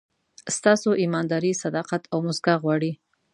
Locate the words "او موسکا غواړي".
2.13-2.91